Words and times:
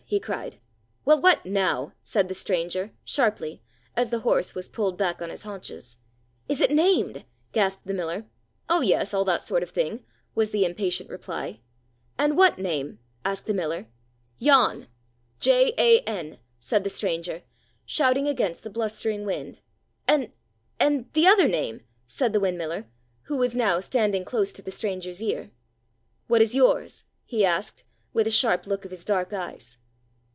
he 0.11 0.19
cried. 0.19 0.57
"Well, 1.05 1.21
what 1.21 1.45
now?" 1.45 1.93
said 2.03 2.27
the 2.27 2.33
stranger, 2.35 2.91
sharply, 3.05 3.61
as 3.95 4.09
the 4.09 4.19
horse 4.19 4.53
was 4.53 4.67
pulled 4.67 4.97
back 4.97 5.21
on 5.21 5.29
his 5.29 5.43
haunches. 5.43 5.95
"Is 6.49 6.59
it 6.59 6.69
named?" 6.69 7.23
gasped 7.53 7.87
the 7.87 7.93
miller. 7.93 8.25
"Oh, 8.67 8.81
yes, 8.81 9.13
all 9.13 9.23
that 9.23 9.41
sort 9.41 9.63
of 9.63 9.69
thing," 9.69 10.03
was 10.35 10.51
the 10.51 10.65
impatient 10.65 11.09
reply. 11.09 11.61
"And 12.19 12.35
what 12.35 12.57
name?" 12.59 12.99
asked 13.23 13.45
the 13.45 13.53
miller. 13.53 13.87
"Jan. 14.41 14.89
J, 15.39 15.73
A, 15.77 16.01
N," 16.01 16.39
said 16.59 16.83
the 16.83 16.89
stranger, 16.89 17.43
shouting 17.85 18.27
against 18.27 18.63
the 18.63 18.69
blustering 18.69 19.23
wind. 19.23 19.59
"And—and—the 20.09 21.25
other 21.25 21.47
name?" 21.47 21.85
said 22.05 22.33
the 22.33 22.41
windmiller, 22.41 22.83
who 23.23 23.37
was 23.37 23.55
now 23.55 23.79
standing 23.79 24.25
close 24.25 24.51
to 24.51 24.61
the 24.61 24.71
stranger's 24.71 25.23
ear. 25.23 25.51
"What 26.27 26.41
is 26.41 26.53
yours?" 26.53 27.05
he 27.23 27.45
asked, 27.45 27.85
with 28.11 28.27
a 28.27 28.29
sharp 28.29 28.67
look 28.67 28.83
of 28.83 28.91
his 28.91 29.05
dark 29.05 29.31
eyes. 29.31 29.77